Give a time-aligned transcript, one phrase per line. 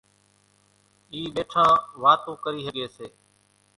[1.11, 3.07] اِي ٻيٺان واتون ڪري ۿڳي سي۔